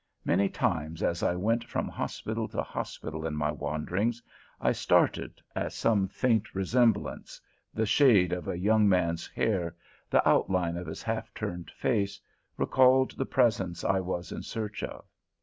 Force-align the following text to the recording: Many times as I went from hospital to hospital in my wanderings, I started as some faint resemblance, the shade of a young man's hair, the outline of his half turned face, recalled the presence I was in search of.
Many 0.25 0.49
times 0.49 1.03
as 1.03 1.21
I 1.21 1.35
went 1.35 1.63
from 1.63 1.87
hospital 1.87 2.47
to 2.47 2.63
hospital 2.63 3.23
in 3.27 3.35
my 3.35 3.51
wanderings, 3.51 4.19
I 4.59 4.71
started 4.71 5.39
as 5.55 5.75
some 5.75 6.07
faint 6.07 6.55
resemblance, 6.55 7.39
the 7.71 7.85
shade 7.85 8.33
of 8.33 8.47
a 8.47 8.57
young 8.57 8.89
man's 8.89 9.27
hair, 9.27 9.75
the 10.09 10.27
outline 10.27 10.75
of 10.75 10.87
his 10.87 11.03
half 11.03 11.31
turned 11.35 11.69
face, 11.69 12.19
recalled 12.57 13.11
the 13.11 13.27
presence 13.27 13.83
I 13.83 13.99
was 13.99 14.31
in 14.31 14.41
search 14.41 14.81
of. 14.81 15.05